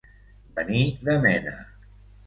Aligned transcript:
Venir 0.59 0.81
de 1.11 1.19
mena. 1.27 1.57